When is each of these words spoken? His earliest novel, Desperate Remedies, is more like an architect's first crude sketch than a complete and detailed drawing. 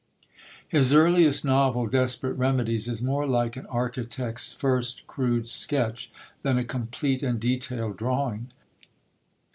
His 0.67 0.95
earliest 0.95 1.45
novel, 1.45 1.85
Desperate 1.85 2.33
Remedies, 2.33 2.87
is 2.87 3.03
more 3.03 3.27
like 3.27 3.55
an 3.55 3.67
architect's 3.67 4.51
first 4.51 5.05
crude 5.05 5.47
sketch 5.47 6.11
than 6.41 6.57
a 6.57 6.63
complete 6.63 7.21
and 7.21 7.39
detailed 7.39 7.97
drawing. 7.97 8.51